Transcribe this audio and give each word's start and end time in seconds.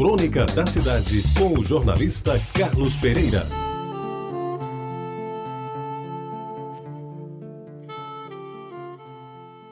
Crônica 0.00 0.46
da 0.46 0.66
Cidade, 0.66 1.22
com 1.36 1.60
o 1.60 1.62
jornalista 1.62 2.40
Carlos 2.54 2.96
Pereira. 2.96 3.42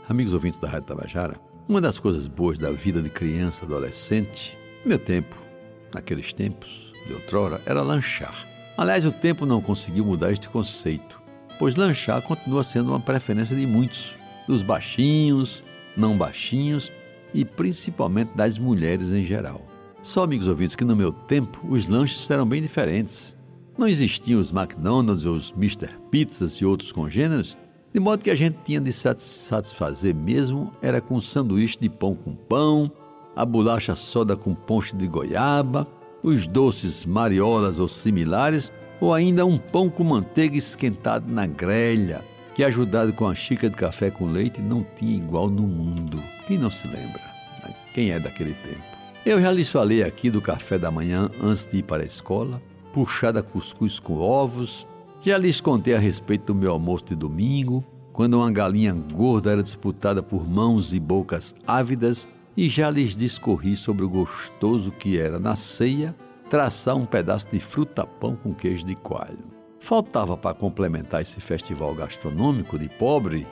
Amigos 0.07 0.35
ouvintes 0.35 0.61
da 0.61 0.69
Rádio 0.69 0.89
Tabajara, 0.89 1.41
uma 1.67 1.81
das 1.81 1.99
coisas 1.99 2.27
boas 2.27 2.59
da 2.59 2.71
vida 2.71 3.01
de 3.01 3.09
criança, 3.09 3.65
adolescente, 3.65 4.55
meu 4.85 4.99
tempo, 4.99 5.35
naqueles 5.95 6.31
tempos 6.35 6.93
de 7.07 7.15
outrora, 7.15 7.63
era 7.65 7.81
lanchar. 7.81 8.47
Aliás, 8.77 9.07
o 9.07 9.13
tempo 9.13 9.47
não 9.47 9.63
conseguiu 9.63 10.05
mudar 10.05 10.31
este 10.31 10.51
conceito, 10.51 11.19
pois 11.59 11.75
lanchar 11.75 12.21
continua 12.21 12.63
sendo 12.63 12.91
uma 12.91 13.01
preferência 13.01 13.57
de 13.57 13.67
muitos, 13.67 14.13
dos 14.47 14.61
baixinhos, 14.61 15.65
não 15.97 16.19
baixinhos 16.19 16.93
e 17.33 17.47
principalmente 17.47 18.37
das 18.37 18.59
mulheres 18.59 19.09
em 19.09 19.25
geral. 19.25 19.78
Só, 20.03 20.23
amigos 20.23 20.49
ouvintes, 20.49 20.77
que 20.77 20.85
no 20.85 20.97
meu 20.97 21.13
tempo 21.13 21.61
os 21.69 21.89
lanches 21.89 22.31
eram 22.31 22.47
bem 22.47 22.63
diferentes. 22.63 23.37
Não 23.77 23.87
existiam 23.87 24.41
os 24.41 24.53
McDonald's 24.53 25.27
ou 25.27 25.35
os 25.35 25.51
Mr. 25.53 25.89
Pizzas 26.11 26.55
e 26.55 26.65
outros 26.65 26.93
congêneros, 26.93 27.57
de 27.93 28.01
modo 28.01 28.23
que 28.23 28.31
a 28.31 28.35
gente 28.35 28.59
tinha 28.65 28.81
de 28.81 28.93
satisfazer 28.93 30.15
mesmo 30.15 30.73
era 30.83 31.01
com 31.01 31.21
sanduíche 31.21 31.79
de 31.81 31.89
pão 31.89 32.15
com 32.15 32.35
pão, 32.35 32.91
a 33.35 33.45
bolacha 33.45 33.95
soda 33.97 34.37
com 34.37 34.55
ponche 34.55 34.95
de 34.95 35.07
goiaba, 35.07 35.87
os 36.23 36.47
doces 36.47 37.05
mariolas 37.05 37.79
ou 37.79 37.89
similares, 37.89 38.73
ou 39.01 39.15
ainda 39.15 39.47
um 39.47 39.57
pão 39.57 39.89
com 39.89 40.05
manteiga 40.05 40.57
esquentado 40.57 41.31
na 41.33 41.47
grelha, 41.47 42.25
que 42.55 42.65
ajudado 42.65 43.13
com 43.13 43.29
a 43.29 43.35
xícara 43.35 43.71
de 43.71 43.77
café 43.77 44.11
com 44.11 44.27
leite 44.27 44.61
não 44.61 44.85
tinha 44.97 45.17
igual 45.17 45.49
no 45.49 45.63
mundo. 45.63 46.21
Quem 46.47 46.59
não 46.59 46.71
se 46.71 46.87
lembra? 46.89 47.23
Quem 47.95 48.11
é 48.11 48.19
daquele 48.19 48.55
tempo? 48.55 48.98
Eu 49.27 49.41
já 49.41 49.51
lhes 49.51 49.69
falei 49.69 50.03
aqui 50.03 50.31
do 50.31 50.41
café 50.41 50.79
da 50.79 50.91
manhã 50.91 51.31
antes 51.43 51.67
de 51.67 51.79
ir 51.79 51.83
para 51.83 52.03
a 52.03 52.07
escola, 52.07 52.63
puxada 52.93 53.43
cuscuz 53.43 53.99
com 53.99 54.19
ovos, 54.19 54.87
já 55.21 55.37
lhes 55.37 55.61
contei 55.61 55.95
a 55.95 55.99
respeito 55.99 56.47
do 56.47 56.55
meu 56.55 56.71
almoço 56.71 57.07
de 57.07 57.17
domingo, 57.17 57.85
quando 58.13 58.35
uma 58.35 58.51
galinha 58.51 58.93
gorda 58.93 59.51
era 59.53 59.63
disputada 59.63 60.23
por 60.23 60.49
mãos 60.49 60.95
e 60.95 61.01
bocas 61.01 61.55
ávidas, 61.67 62.27
e 62.57 62.69
já 62.69 62.91
lhes 62.91 63.15
discorri 63.15 63.77
sobre 63.77 64.05
o 64.05 64.09
gostoso 64.09 64.91
que 64.93 65.19
era 65.19 65.39
na 65.39 65.55
ceia 65.57 66.15
traçar 66.49 66.97
um 66.97 67.05
pedaço 67.05 67.49
de 67.51 67.61
fruta-pão 67.61 68.35
com 68.37 68.55
queijo 68.55 68.87
de 68.87 68.95
coalho. 68.95 69.45
Faltava 69.81 70.37
para 70.37 70.55
complementar 70.55 71.23
esse 71.23 71.41
festival 71.41 71.95
gastronômico 71.95 72.79
de 72.79 72.89
pobre, 72.89 73.47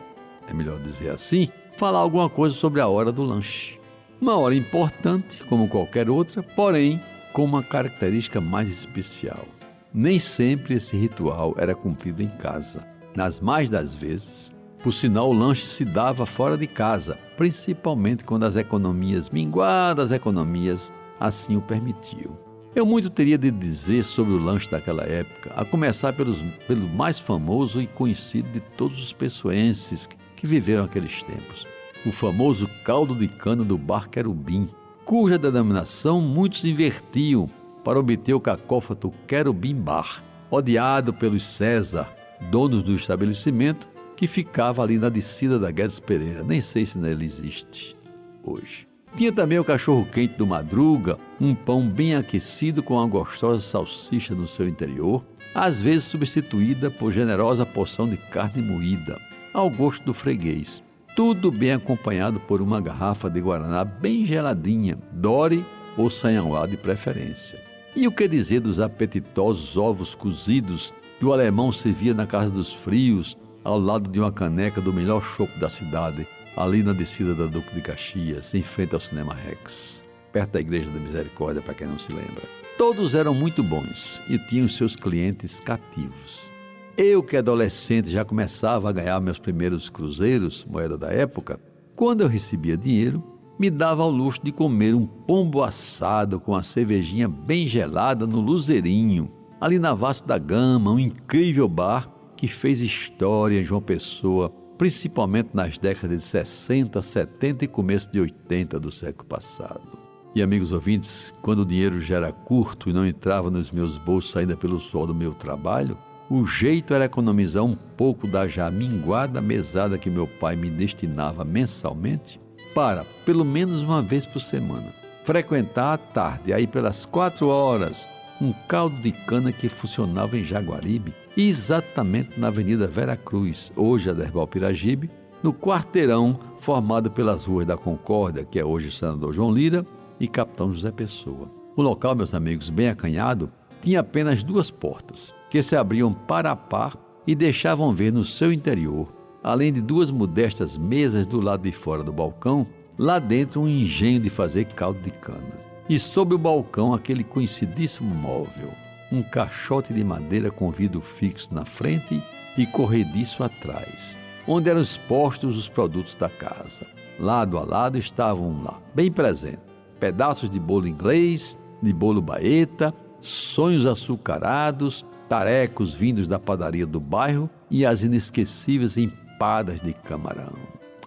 é 0.49 0.55
melhor 0.55 0.79
dizer 0.81 1.11
assim, 1.11 1.49
falar 1.77 1.99
alguma 1.99 2.31
coisa 2.31 2.55
sobre 2.55 2.81
a 2.81 2.89
hora 2.89 3.13
do 3.13 3.23
lanche. 3.23 3.79
Uma 4.19 4.37
hora 4.39 4.55
importante, 4.55 5.45
como 5.45 5.69
qualquer 5.69 6.09
outra, 6.09 6.43
porém 6.43 7.01
com 7.35 7.45
uma 7.45 7.63
característica 7.63 8.41
mais 8.41 8.67
especial. 8.67 9.45
Nem 9.93 10.19
sempre 10.19 10.75
esse 10.75 10.97
ritual 10.97 11.55
era 11.59 11.75
cumprido 11.75 12.23
em 12.23 12.29
casa. 12.29 12.83
Nas 13.15 13.39
mais 13.41 13.69
das 13.69 13.95
vezes, 13.95 14.51
por 14.83 14.93
sinal, 14.93 15.29
o 15.29 15.35
lanche 15.35 15.67
se 15.67 15.85
dava 15.85 16.25
fora 16.25 16.57
de 16.57 16.67
casa, 16.67 17.19
principalmente 17.37 18.25
quando 18.25 18.45
as 18.45 18.57
economias, 18.57 19.29
minguadas 19.29 20.11
economias, 20.11 20.95
assim 21.21 21.55
o 21.57 21.61
permitiam. 21.61 22.39
Eu 22.75 22.87
muito 22.87 23.11
teria 23.11 23.37
de 23.37 23.51
dizer 23.51 24.03
sobre 24.03 24.33
o 24.33 24.43
lanche 24.43 24.71
daquela 24.71 25.03
época, 25.05 25.53
a 25.55 25.65
começar 25.65 26.15
pelos, 26.15 26.41
pelo 26.67 26.89
mais 26.89 27.19
famoso 27.19 27.83
e 27.83 27.87
conhecido 27.87 28.49
de 28.51 28.61
todos 28.61 28.99
os 28.99 29.13
pessoenses 29.13 30.09
que 30.35 30.47
viveram 30.47 30.85
aqueles 30.85 31.23
tempos, 31.23 31.67
o 32.07 32.13
famoso 32.13 32.71
caldo 32.85 33.17
de 33.17 33.27
cana 33.27 33.65
do 33.65 33.77
Bar 33.77 34.09
Querubim, 34.09 34.69
cuja 35.05 35.37
denominação 35.37 36.21
muitos 36.21 36.65
invertiam 36.65 37.51
para 37.83 37.99
obter 37.99 38.33
o 38.33 38.41
cacófato 38.41 39.13
Querubim 39.27 39.75
Bar, 39.75 40.23
odiado 40.49 41.13
pelos 41.13 41.45
César, 41.45 42.09
donos 42.51 42.85
do 42.85 42.95
estabelecimento, 42.95 43.89
que 44.15 44.29
ficava 44.29 44.83
ali 44.83 44.99
na 44.99 45.09
descida 45.09 45.59
da 45.59 45.71
Guedes 45.71 45.99
Pereira. 45.99 46.45
Nem 46.45 46.61
sei 46.61 46.87
se 46.87 46.97
ele 46.99 47.25
existe 47.25 47.97
hoje. 48.43 48.87
Tinha 49.17 49.33
também 49.33 49.59
o 49.59 49.65
cachorro-quente 49.65 50.35
do 50.35 50.47
Madruga, 50.47 51.19
um 51.41 51.55
pão 51.55 51.89
bem 51.89 52.15
aquecido 52.15 52.83
com 52.83 52.95
uma 52.95 53.07
gostosa 53.07 53.61
salsicha 53.61 54.35
no 54.35 54.47
seu 54.47 54.69
interior, 54.69 55.25
às 55.55 55.81
vezes 55.81 56.05
substituída 56.05 56.91
por 56.91 57.11
generosa 57.11 57.67
porção 57.67 58.09
de 58.09 58.17
carne 58.17 58.63
moída, 58.63 59.19
ao 59.53 59.69
gosto 59.69 60.05
do 60.05 60.15
freguês. 60.15 60.86
Tudo 61.17 61.51
bem 61.51 61.73
acompanhado 61.73 62.39
por 62.39 62.61
uma 62.61 62.79
garrafa 62.79 63.31
de 63.31 63.41
guaraná 63.41 63.83
bem 63.83 64.27
geladinha, 64.27 64.99
dore 65.11 65.65
ou 65.97 66.11
sanhauá 66.11 66.67
de 66.67 66.77
preferência. 66.77 67.59
E 67.97 68.07
o 68.07 68.13
que 68.13 68.29
dizer 68.29 68.61
dos 68.61 68.81
apetitosos 68.81 69.79
ovos 69.79 70.15
cozidos 70.15 70.93
que 71.19 71.25
o 71.25 71.33
alemão 71.33 71.73
servia 71.73 72.13
na 72.13 72.27
Casa 72.27 72.53
dos 72.53 72.71
Frios, 72.71 73.35
ao 73.65 73.81
lado 73.81 74.11
de 74.11 74.21
uma 74.21 74.31
caneca 74.31 74.79
do 74.79 74.93
melhor 74.93 75.23
choco 75.23 75.59
da 75.59 75.71
cidade, 75.71 76.29
ali 76.55 76.83
na 76.83 76.93
descida 76.93 77.35
da 77.35 77.47
Duque 77.47 77.75
de 77.75 77.81
Caxias, 77.81 78.53
em 78.53 78.63
frente 78.63 78.93
ao 78.93 79.01
Cinema 79.01 79.33
Rex, 79.33 80.03
perto 80.31 80.53
da 80.53 80.61
Igreja 80.61 80.91
da 80.91 81.01
Misericórdia, 81.01 81.63
para 81.63 81.73
quem 81.73 81.87
não 81.87 81.99
se 81.99 82.13
lembra. 82.13 82.43
Todos 82.77 83.15
eram 83.15 83.33
muito 83.33 83.63
bons 83.63 84.21
e 84.29 84.39
tinham 84.39 84.69
seus 84.69 84.95
clientes 84.95 85.61
cativos. 85.61 86.55
Eu, 86.99 87.23
que 87.23 87.37
adolescente 87.37 88.11
já 88.11 88.25
começava 88.25 88.89
a 88.89 88.93
ganhar 88.93 89.21
meus 89.21 89.39
primeiros 89.39 89.91
cruzeiros, 89.91 90.65
moeda 90.65 90.97
da 90.97 91.09
época, 91.09 91.61
quando 91.95 92.23
eu 92.23 92.29
recebia 92.29 92.75
dinheiro, 92.75 93.23
me 93.59 93.69
dava 93.69 94.03
ao 94.03 94.11
luxo 94.11 94.41
de 94.43 94.51
comer 94.51 94.95
um 94.95 95.07
pombo 95.07 95.63
assado 95.63 96.41
com 96.41 96.55
a 96.55 96.63
cervejinha 96.63 97.29
bem 97.29 97.67
gelada 97.67 98.27
no 98.27 98.41
Luzerinho, 98.41 99.31
ali 99.61 99.79
na 99.79 99.93
Vasco 99.93 100.27
da 100.27 100.39
Gama, 100.39 100.91
um 100.91 100.99
incrível 100.99 101.69
bar 101.69 102.11
que 102.35 102.49
fez 102.49 102.81
história 102.81 103.61
em 103.61 103.65
João 103.65 103.83
Pessoa, 103.83 104.49
principalmente 104.79 105.51
nas 105.53 105.77
décadas 105.77 106.17
de 106.17 106.25
60, 106.25 107.03
70 107.03 107.67
e 107.67 107.69
começo 107.69 108.11
de 108.11 108.21
80 108.21 108.81
do 108.81 108.91
século 108.91 109.29
passado. 109.29 109.99
E 110.35 110.43
amigos 110.43 110.73
ouvintes, 110.73 111.35
quando 111.43 111.61
o 111.61 111.67
dinheiro 111.67 112.01
já 112.01 112.17
era 112.17 112.33
curto 112.33 112.89
e 112.89 112.93
não 112.95 113.07
entrava 113.07 113.51
nos 113.51 113.71
meus 113.71 113.99
bolsos 113.99 114.35
ainda 114.35 114.57
pelo 114.57 114.81
sol 114.81 115.07
do 115.07 115.15
meu 115.15 115.35
trabalho, 115.35 115.97
o 116.29 116.45
jeito 116.45 116.93
era 116.93 117.05
economizar 117.05 117.65
um 117.65 117.75
pouco 117.75 118.27
da 118.27 118.49
já 118.49 118.71
minguada 118.71 119.41
mesada 119.41 119.99
que 119.99 120.11
meu 120.11 120.27
pai 120.27 120.57
me 120.57 120.69
destinava 120.69 121.45
mensalmente 121.45 122.41
para, 122.75 123.05
pelo 123.25 123.45
menos 123.45 123.83
uma 123.83 124.03
vez 124.03 124.27
por 124.27 124.41
semana, 124.41 124.93
frequentar 125.25 125.95
à 125.95 125.99
tarde, 125.99 126.53
aí 126.53 126.67
pelas 126.67 127.07
quatro 127.07 127.49
horas, 127.49 128.09
um 128.41 128.53
caldo 128.69 128.97
de 129.01 129.13
cana 129.13 129.51
que 129.53 129.69
funcionava 129.69 130.37
em 130.37 130.43
Jaguaribe, 130.43 131.15
exatamente 131.37 132.39
na 132.39 132.49
Avenida 132.49 132.87
Vera 132.87 133.17
Cruz, 133.17 133.73
hoje 133.75 134.11
a 134.11 134.13
Derbal 134.13 134.47
Piragibe, 134.47 135.11
no 135.43 135.55
quarteirão 135.55 136.39
formado 136.61 137.11
pelas 137.11 137.47
ruas 137.47 137.67
da 137.67 137.77
Concórdia, 137.77 138.45
que 138.45 138.59
é 138.59 138.65
hoje 138.65 138.91
Senador 138.91 139.33
João 139.33 139.53
Lira, 139.53 139.87
e 140.19 140.27
Capitão 140.27 140.73
José 140.73 140.91
Pessoa. 140.91 141.51
O 141.77 141.83
local, 141.83 142.15
meus 142.15 142.35
amigos, 142.35 142.71
bem 142.71 142.89
acanhado, 142.89 143.51
tinha 143.83 144.01
apenas 144.01 144.43
duas 144.43 144.71
portas, 144.71 145.35
que 145.51 145.63
se 145.63 145.77
abriam 145.77 146.13
para 146.13 146.51
a 146.51 146.57
par 146.57 146.97
e 147.27 147.35
deixavam 147.35 147.93
ver 147.93 148.13
no 148.13 148.25
seu 148.25 148.53
interior 148.53 149.17
além 149.47 149.73
de 149.73 149.81
duas 149.81 150.11
modestas 150.11 150.77
mesas 150.77 151.25
do 151.25 151.41
lado 151.41 151.63
de 151.63 151.71
fora 151.71 152.03
do 152.03 152.13
balcão, 152.13 152.67
lá 152.99 153.21
dentro 153.21 153.61
um 153.61 153.69
engenho 153.69 154.19
de 154.19 154.29
fazer 154.29 154.65
caldo 154.65 154.99
de 155.01 155.13
cana. 155.13 155.61
E 155.89 156.01
sob 156.01 156.35
o 156.35 156.39
balcão 156.39 156.93
aquele 156.93 157.23
conhecidíssimo 157.23 158.13
móvel, 158.13 158.71
um 159.13 159.23
caixote 159.23 159.95
de 159.95 160.03
madeira 160.03 160.51
com 160.51 160.69
vidro 160.73 161.01
fixo 161.01 161.55
na 161.55 161.65
frente 161.65 162.21
e 162.59 162.67
corrediço 162.67 163.45
atrás, 163.45 164.19
onde 164.49 164.69
eram 164.69 164.81
expostos 164.81 165.57
os 165.57 165.69
produtos 165.69 166.17
da 166.17 166.29
casa. 166.29 166.85
Lado 167.17 167.57
a 167.57 167.65
lado 167.65 167.97
estavam 167.97 168.65
lá, 168.65 168.83
bem 168.93 169.13
presentes, 169.13 169.61
pedaços 170.01 170.51
de 170.51 170.59
bolo 170.59 170.89
inglês, 170.89 171.57
de 171.81 171.93
bolo 171.93 172.21
baeta, 172.21 172.93
sonhos 173.27 173.87
açucarados, 173.87 175.05
tarecos 175.29 175.93
vindos 175.93 176.29
da 176.29 176.39
padaria 176.39 176.87
do 176.87 177.01
bairro 177.01 177.51
e 177.71 177.85
as 177.85 178.03
inesquecíveis 178.03 178.97
empadas 178.97 179.81
de 179.81 179.93
camarão. 179.93 180.53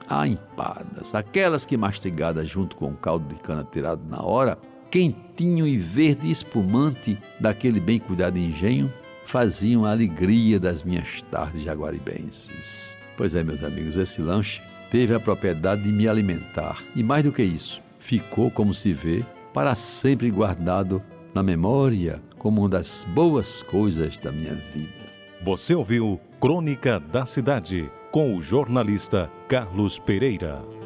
Ah, 0.08 0.28
empadas, 0.28 1.14
aquelas 1.14 1.66
que 1.66 1.78
mastigadas 1.78 2.50
junto 2.50 2.76
com 2.76 2.88
o 2.88 2.98
caldo 2.98 3.34
de 3.34 3.42
cana 3.42 3.68
tirado 3.72 4.02
na 4.10 4.22
hora, 4.22 4.58
quentinho 4.90 5.68
e 5.68 5.78
verde 5.78 6.30
espumante 6.30 7.18
daquele 7.40 7.80
bem 7.80 8.00
cuidado 8.00 8.38
engenho, 8.38 8.92
faziam 9.26 9.86
a 9.86 9.92
alegria 9.92 10.60
das 10.60 10.84
minhas 10.84 11.22
tardes 11.30 11.62
jaguaribenses. 11.62 12.98
Pois 13.16 13.36
é, 13.36 13.44
meus 13.44 13.64
amigos, 13.64 13.96
esse 13.96 14.22
lanche 14.22 14.62
teve 14.90 15.14
a 15.14 15.20
propriedade 15.20 15.84
de 15.84 15.92
me 15.92 16.08
alimentar 16.08 16.82
e 16.96 17.04
mais 17.04 17.24
do 17.24 17.32
que 17.32 17.44
isso, 17.44 17.82
ficou, 18.00 18.50
como 18.50 18.74
se 18.74 18.92
vê, 18.92 19.24
para 19.54 19.76
sempre 19.76 20.32
guardado 20.32 21.02
na 21.34 21.44
memória 21.44 22.22
como 22.38 22.62
uma 22.62 22.70
das 22.70 23.06
boas 23.10 23.62
coisas 23.64 24.18
da 24.18 24.32
minha 24.32 24.56
vida. 24.56 25.10
Você 25.42 25.74
ouviu 25.76 26.20
Crônica 26.40 27.00
da 27.00 27.26
Cidade 27.26 27.90
com 28.12 28.36
o 28.36 28.42
jornalista 28.42 29.32
Carlos 29.48 30.00
Pereira. 30.00 30.79